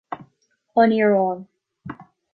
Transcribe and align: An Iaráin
An 0.75 0.89
Iaráin 0.97 1.39